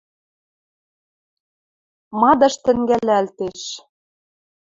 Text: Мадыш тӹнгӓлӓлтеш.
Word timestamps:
Мадыш 2.19 2.55
тӹнгӓлӓлтеш. 2.63 3.61